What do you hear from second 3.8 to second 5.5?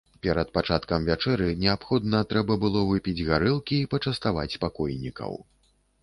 і пачаставаць пакойнікаў.